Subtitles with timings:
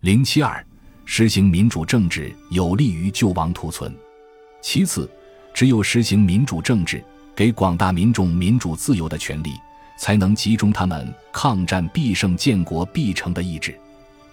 [0.00, 0.64] 零七二，
[1.04, 3.94] 实行民主政治有利于救亡图存。
[4.62, 5.06] 其次，
[5.52, 7.04] 只有实行民主政治，
[7.36, 9.52] 给广大民众民主自由的权利，
[9.98, 13.78] 才能集中他们抗战必胜、建国必成的意志。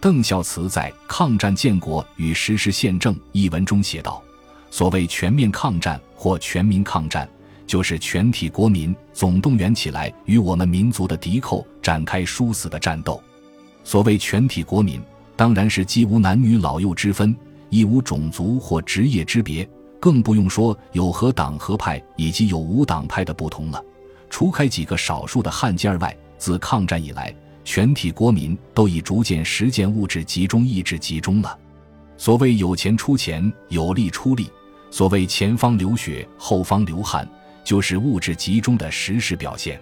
[0.00, 4.22] 邓孝慈在《抗战建国与实施宪政》一文中写道
[4.72, 7.28] ：“所谓全面抗战或全民抗战，
[7.66, 13.22] 就是全体国民总动员起来，与我们民族的敌寇展开殊死的战斗。
[13.84, 14.98] 所谓全体国民，
[15.40, 17.34] 当然是既无男女老幼之分，
[17.70, 19.66] 亦无种族或职业之别，
[19.98, 23.82] 更不用说有何党何派以及有无党派的不同了。
[24.28, 31.58] 除开几个少数的汉奸外，自抗战以来。”全体国民都已逐渐实践物质集中意志集中了。
[32.18, 34.44] 所谓有钱出钱，有力出力；
[34.90, 37.26] 所谓前方流血，后方流汗，
[37.64, 39.80] 就是物质集中的实时表现。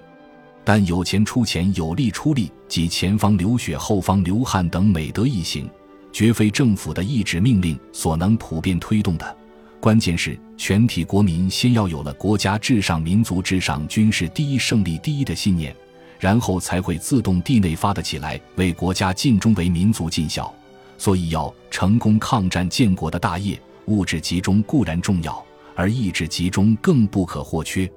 [0.69, 5.67] 但有钱出钱，有力出力及前方流血，后方流汗等美德一行，
[6.13, 9.37] 绝非政府的意志命令所能普遍推动的。
[9.81, 15.75] 关键是全体国民先要有了国家至上、民族至上、军事第一、胜利第一的信念。
[16.21, 20.55] 然后才会自动地内发的起来，为国家尽忠，为民族尽孝。
[20.99, 25.43] 所以要成功抗战建国的大业，物质集中固然重要，
[25.75, 27.91] 而意志集中更不可或缺。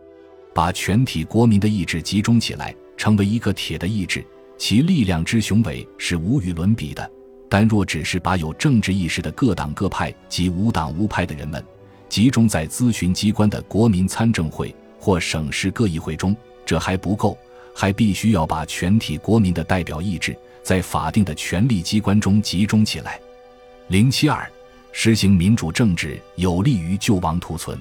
[0.54, 4.26] 把全体国民的意志集中起来，成为一个铁的意志，
[4.58, 7.10] 其力量之雄伟是无与伦比的。
[7.50, 11.64] 但若只是把有政治意识的各党各派及无党无派的人们，
[12.08, 17.38] 集中在咨询机关的国民参政会或省市各议会中，这还不够。
[17.74, 23.18] 还必须要把全体国民的代表意志在法定的权力机关中集中起来。
[23.88, 24.46] 零七二，
[24.92, 27.80] 实行民主政治有利于救亡图存。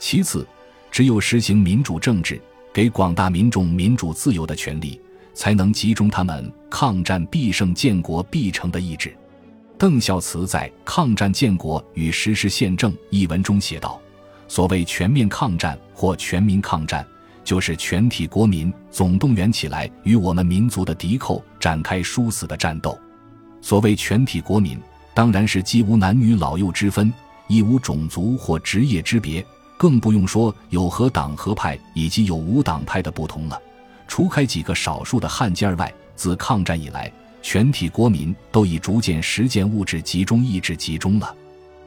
[0.00, 0.44] 其次，
[0.92, 2.38] 只有实行民主政治，
[2.70, 5.00] 给广大民众民主自由的权利，
[5.32, 9.16] 才能集中他们抗战必胜、建国必成的意志。
[9.78, 13.98] 邓孝慈在《抗战建国与实施宪政》一文中写道
[14.46, 17.04] ：“所谓全面抗战或全民抗战。”
[17.42, 22.96] 就是全体国民总动员起来，与我们民族的敌寇展开殊死的战斗。
[23.60, 24.78] 所谓全体国民，
[25.12, 27.12] 当然是既无男女老幼之分，
[27.48, 29.44] 亦无种族或职业之别，
[29.76, 33.60] 更不用说有何党和派以及有无党派的不同了。
[34.06, 37.10] 除开几个少数的汉奸外，自抗战以来，
[37.42, 41.34] 全体国民都已逐渐实践物质集中意志集中了。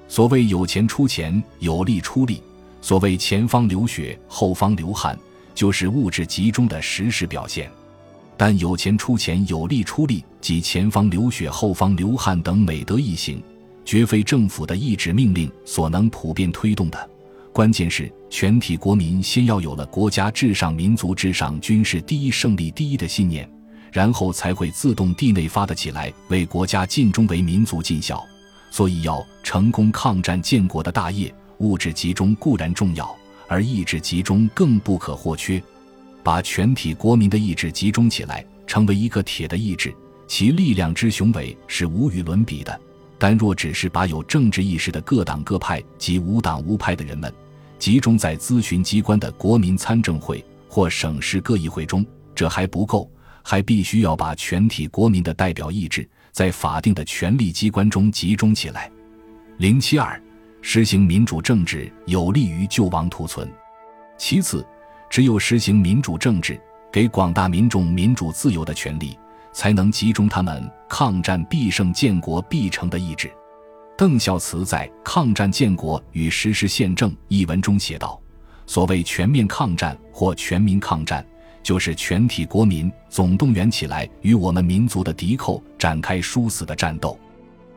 [0.08, 2.42] 所谓有钱出钱，有力出力；
[2.82, 5.18] 所谓前方流血，后方流汗。
[5.54, 7.72] 就是物质集中的实时表现，
[8.36, 13.42] 但有钱出钱，有力出力及前方流血，后方流汗等美德一行，
[13.86, 17.10] 绝非政府的意志命令所能普遍推动的。
[17.56, 23.50] 关键是全体国民先要有了国家至上、民族至上、军事第一、胜利第一的信念，
[23.94, 28.22] 然后才会自动地内发的起来，为国家尽忠，为民族尽孝。
[28.72, 33.16] 所以要成功抗战建国的大业，物质集中固然重要。
[33.48, 35.64] 而意志集中更不可或缺，
[36.24, 39.96] 把全体国民的意志集中起来，成为一个铁的意志，
[40.28, 42.82] 其力量之雄伟是无与伦比的。
[43.18, 47.34] 但若只是把有政治意识的各党各派及无党无派的人们，
[47.86, 52.04] 集中在咨询机关的国民参政会或省市各议会中，
[52.34, 53.08] 这还不够，
[53.44, 58.92] 还必须要把全体国民的代表意志在法定的权力机关中集中起来。
[59.60, 60.20] 零七二。
[60.64, 63.48] 实行民主政治有利于救亡图存。
[64.18, 64.66] 其次，
[65.08, 66.60] 只有实行民主政治，
[66.92, 69.16] 给广大民众民主自由的权利，
[69.54, 73.32] 才能集中他们抗战必胜、建国必成的意志。
[73.98, 78.20] 邓孝慈在《抗战建国与实施宪政》一文中写道
[78.68, 81.26] ：“所谓全面抗战或全民抗战，
[81.64, 87.18] 就是全体国民总动员起来，与我们民族的敌寇展开殊死的战斗。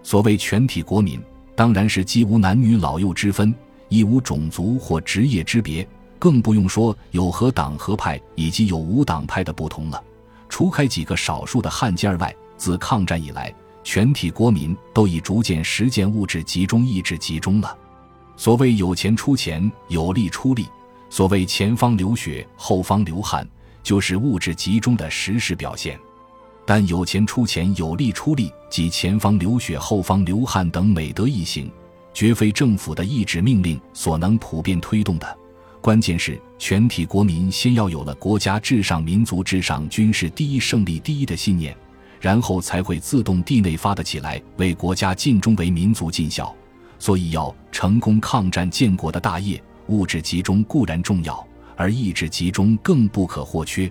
[0.02, 1.20] 所谓全体国民。”
[1.54, 3.52] 当然是既无男女老幼之分，
[3.88, 5.84] 亦无种族或职业之别，
[6.16, 10.00] 更不用说有何党何派以及有无党派的不同了。
[10.48, 13.52] 除开几个少数的汉奸外，自抗战以来，
[13.82, 17.76] 全体国民都已逐渐实践物质集中意志集中了。
[18.36, 20.64] 所谓有钱出钱，有力出力；
[21.10, 23.48] 所谓前方流血，后方流汗，
[23.82, 25.98] 就是物质集中的实时表现。
[26.64, 31.70] 但有钱出钱，有力出力及前方流血，后方流汗等美德一行，
[32.12, 35.38] 绝非政府的意志命令所能普遍推动的。
[35.80, 41.74] 关键是全体国民先要有了国家至上、民族至上、军事第一、胜利第一的信念，
[42.20, 46.54] 然后才会自动地内发的起来，为国家尽忠，为民族尽孝。
[46.98, 53.90] 所以要成功抗战建国的大业，物质集中固然重要，而意志集中更不可或缺。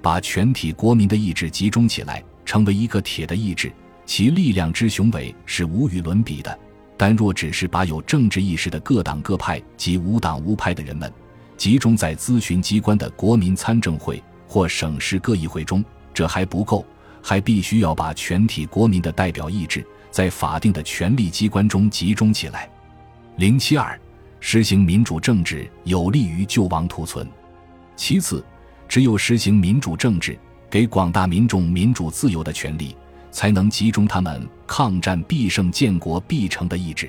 [0.00, 3.70] 把全体国民的意志集中起来，成为一个铁的意志，
[4.06, 6.58] 其力量之雄伟是无与伦比的。
[6.96, 11.12] 但若只是把有政治意识的各党各派及无党无派的人们
[11.56, 15.84] 集中在咨询机关的国民参政会或省市各议会中，
[16.14, 16.84] 这还不够，
[17.22, 22.68] 还必须要把全体国民的代表意志在法定的权力机关中集中起来。
[23.36, 23.98] 零七二，
[24.40, 27.28] 实行民主政治有利于救亡图存。
[27.96, 28.44] 其次，
[28.88, 30.38] 只有实行民主政治，
[30.70, 32.96] 给广大民众民主自由的权利。
[33.30, 37.08] 才能集中他们抗战必胜、建国必成的意志。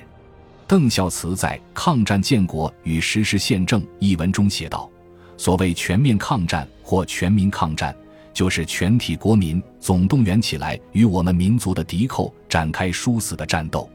[0.66, 4.88] 邓孝慈在《抗战建国与实施宪政》一文中写道
[5.36, 7.96] ：“所谓全面抗战或全民抗战，
[8.40, 13.86] 就是全体国民总动员起来，与我们民族的敌寇展开殊死的战斗。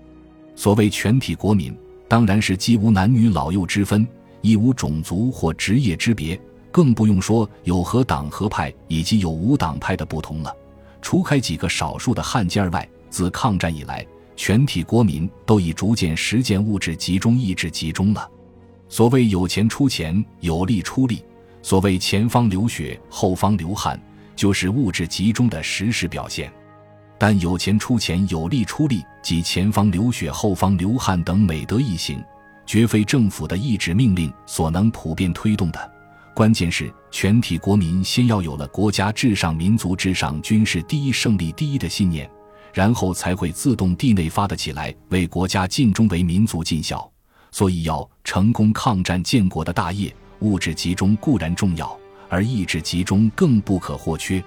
[0.55, 1.75] 所谓全体国民，
[2.07, 4.07] 当然是既无男女老幼之分，
[4.41, 6.39] 亦无种族或职业之别，
[6.71, 10.55] 更不用说有何党和派以及有无党派的不同了。”
[11.01, 14.05] 除开几个少数的汉奸儿外，自抗战以来，
[14.35, 18.29] 全体国民都已逐渐实践物质集中、意志集中了。
[18.89, 21.15] 所谓有钱出钱，有力出力；
[21.63, 23.99] 所谓前方流血，后方流汗，
[24.35, 26.51] 就是物质集中的实时表现。
[27.17, 32.21] 但有钱出钱，有力出力，及前方流血，后方流汗等美德一行，
[32.65, 35.91] 绝非政府的意志命令所能普遍推动的。
[36.35, 42.29] 关键是全体国民先要有了国家至上、民族至上、军事第一、胜利第一的信念，
[42.73, 47.09] 然后才会自动地内发的起来，为国家尽忠、为民族尽孝。
[47.51, 51.97] 所以要成功抗战建国的大业，物质集中固然重要，
[52.29, 54.43] 而意志集中更不可或缺。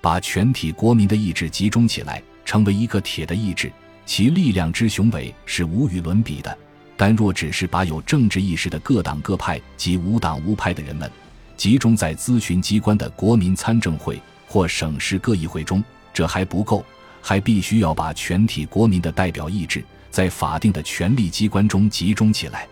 [0.00, 3.70] 把全体国民的意志集中起来，成为一个铁的意志，
[4.04, 6.58] 其力量之雄伟是无与伦比的。
[6.96, 11.10] 但若只是把有政治意识的各党各派及无党无派的人们，
[11.56, 15.82] 集中在咨询机关的国民参政会或省市各议会中，
[16.12, 16.84] 这还不够，
[17.20, 22.66] 还必须要把全体国民的代表意志在法定的权力机关中集中起来。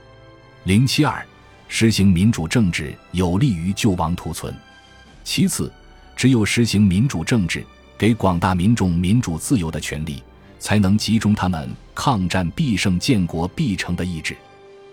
[0.64, 1.24] 零七二，
[1.72, 4.52] 实行民主政治有利于救亡图存。
[5.22, 5.72] 其次，
[6.16, 7.64] 只有实行民主政治，
[7.96, 10.20] 给广大民众民主自由的权利，
[10.58, 14.36] 才能集中他们抗战必胜、建国必成的意志。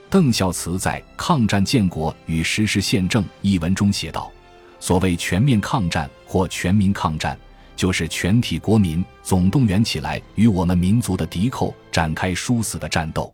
[0.07, 4.31] 邓孝慈在《抗战建国与实施宪政》一文中写道
[4.79, 7.37] ：“所谓全面抗战或全民抗战，
[7.75, 13.33] 就是全体国民总动员起来，与我们民族的敌寇展开殊死的战斗。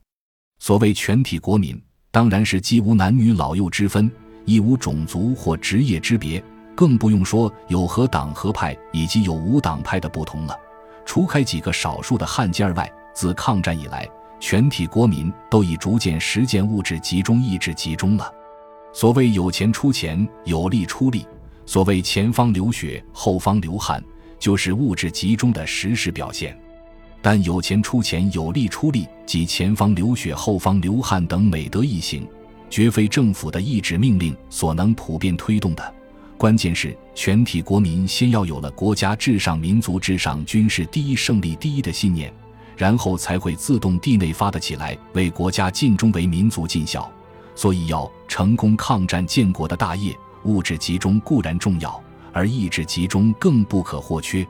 [0.59, 1.79] 所谓全体国民，
[2.13, 4.09] 当然是既无男女老幼之分，
[4.45, 6.41] 亦无种族或职业之别，
[6.75, 10.55] 更不用说有何党和派以及有无党派的不同了。
[11.07, 14.07] 除开几个少数的汉奸儿外，自抗战以来。”
[14.39, 18.29] 全体国民都已逐渐实践物质集中、意志集中了。
[18.93, 21.21] 所谓有钱出钱，有力出力；
[21.65, 24.03] 所谓前方流血，后方流汗，
[24.37, 26.55] 就是物质集中的实时表现。
[27.23, 32.27] 但有钱出钱，有力出力，及前方流血，后方流汗等美德一行，
[32.69, 35.95] 绝非政府的意志命令所能普遍推动的。
[36.37, 42.31] 关键是全体国民先要有了国家至上、民族至上、军事第一、胜利第一的信念。
[42.75, 47.09] 然后才会自动地内发的起来，为国家尽忠，为民族尽孝。
[47.55, 52.01] 所以要成功抗战建国的大业，物质集中固然重要，
[52.33, 54.45] 而意志集中更不可或缺。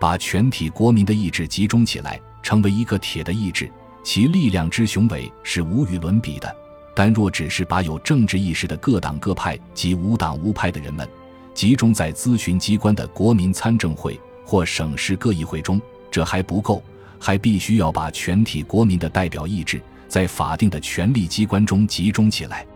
[0.00, 3.70] 把全体国民的意志集中起来，成为一个铁的意志，
[4.02, 6.56] 其力量之雄伟是无与伦比的。
[6.94, 11.08] 但若只是把有政治意识的各党各派及无党无派的人们，
[11.52, 16.82] 集中在咨询机关的国民参政会或省市各议会中，这还不够。
[17.16, 22.66] 还必须要把全体国民的代表意志在法定的权力机关中集中起来。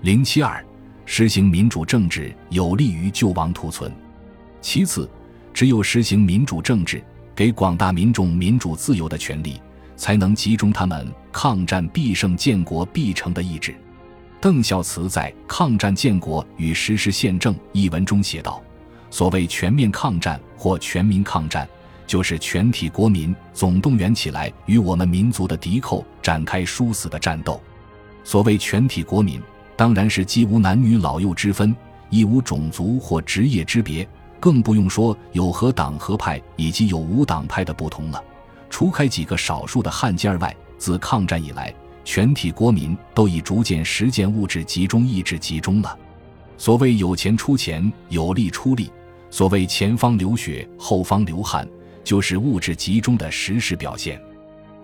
[0.00, 0.64] 零七二，
[1.04, 3.92] 实行民主政治有利于救亡图存。
[4.62, 5.10] 其次，
[5.52, 7.02] 只有实行民主政治，
[7.34, 9.60] 给广大民众民主自由的权利，
[9.96, 13.74] 才能集中他们抗战必胜、建国必成的意志。
[14.40, 18.62] 邓孝慈在《抗战建国与实施宪政》一文中写道
[19.10, 21.68] ：“所谓全面抗战或全民抗战。”
[22.04, 27.58] 就是全体国民总动员起来，与我们民族的敌寇展开殊死的战斗。
[28.22, 29.40] 所谓全体国民，
[29.76, 31.74] 当然是既无男女老幼之分，
[32.10, 34.06] 亦无种族或职业之别，
[34.42, 38.20] 更不用说有何党和派以及有无党派的不同了。
[38.68, 41.72] 除开几个少数的汉奸儿外，自抗战以来，
[42.04, 45.96] 全体国民都已逐渐实践物质集中、意志集中了。
[46.58, 48.86] 所谓有钱出钱，有力出力；
[49.30, 51.64] 所谓前方流血，后方流汗。
[52.02, 54.20] 就是物质集中的实时表现，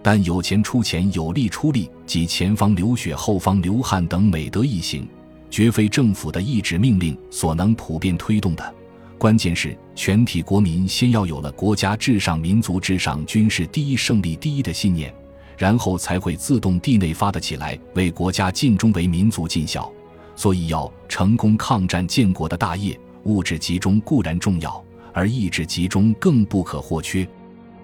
[0.00, 5.04] 但有钱出钱，有力出力，及前方流血，后方流汗等美德一行，
[5.50, 8.74] 绝非政府的意志命令所能普遍推动的。
[9.18, 15.12] 关键是全体国民先要有了国家至上、民族至上、军事第一、胜利第一的信念，
[15.56, 19.92] 然后才会自动地内发的起来，为国家尽忠、为民族尽孝。
[20.36, 24.82] 所以，要成功抗战建国的大业，物质集中固然重要，
[25.12, 27.28] 而意志集中更不可或缺。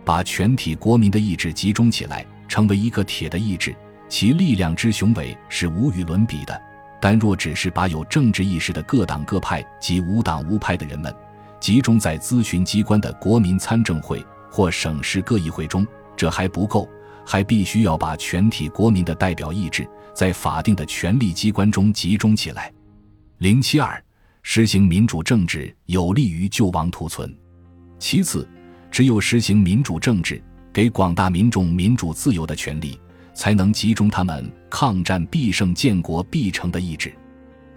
[0.05, 3.75] 把全体国民的意志集中起来，成为一个铁的意志，
[4.09, 6.63] 其力量之雄伟是无与伦比的。
[7.01, 11.15] 但若只是把有政治意识的各党各派及无党无派的人们
[11.65, 16.87] 集中在咨询机关的国民参政会或省市各议会中，这还不够，
[17.25, 22.71] 还必须要把全体国民的代表意志在法定的权力机关中集中起来。
[23.39, 23.99] 零七二，
[24.43, 27.35] 实行民主政治有利于救亡图存。
[27.99, 28.47] 其次，
[28.91, 33.01] 只有实行民主政治，给广大民众民主自由的权利。
[33.33, 37.13] 才能集中他们抗战必胜、建国必成的意志。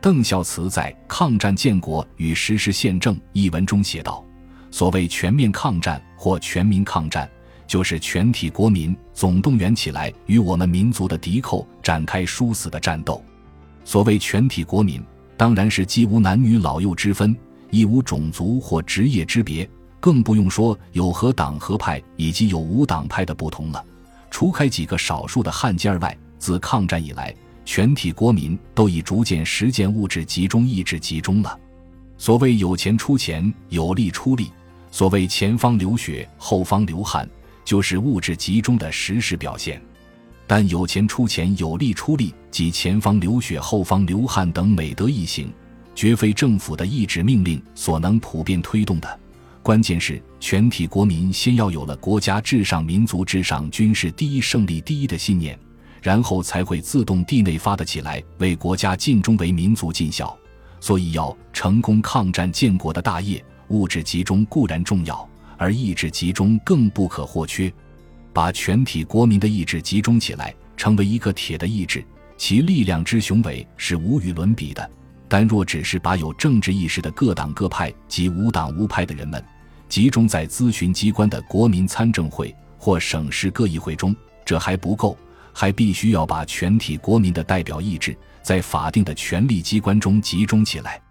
[0.07, 4.23] 邓孝慈在《抗战建国与实施宪政》一文中写道
[4.71, 7.29] ：“所谓全面抗战或全民抗战，
[7.67, 13.21] 就是全体国民总动员起来，与我们民族的敌寇展开殊死的战斗。
[13.83, 15.03] 所谓全体国民，
[15.35, 17.35] 当然是既无男女老幼之分，
[17.69, 23.85] 亦无种族或职业之别，更不用说有何党和派以及有无党派的不同了。”
[24.31, 27.35] 除开几个少数的汉奸外，自抗战以来，
[27.67, 31.59] 全体国民都已逐渐实践物质集中、意志集中了。
[32.17, 34.45] 所谓有钱出钱，有力出力；
[34.89, 37.29] 所谓前方流血，后方流汗，
[37.65, 39.81] 就是物质集中的实时表现。
[40.47, 45.51] 但有钱出钱，有力出力，及前方流血、后方流汗等美德一行，
[45.93, 49.19] 绝非政府的意志命令所能普遍推动的。
[49.62, 55.59] 关键是全体国民先要有了国家至上、民族至上、军事第一、胜利第一的信念，
[56.07, 60.33] 然后才会自动地内发的起来，为国家尽忠、为民族尽孝。
[60.79, 67.69] 所以，要成功抗战建国的大业，物质集中固然重要，而意志集中更不可或缺。
[68.31, 72.01] 把全体国民的意志集中起来，成为一个铁的意志，
[72.37, 74.89] 其力量之雄伟是无与伦比的。
[75.27, 79.43] 但若只是把有政治意识的各党各派及无党无派的人们，
[79.89, 85.17] 集中在咨询机关的国民参政会或省市各议会中，这还不够，
[85.59, 91.01] 还必须要把全体国民的代表意志在法定的权力机关中集中起来。